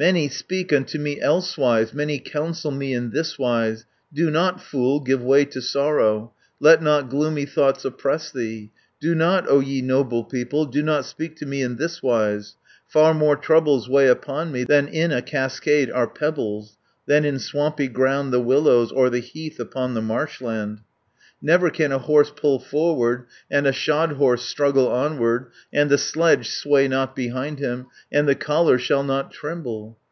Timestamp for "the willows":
18.32-18.92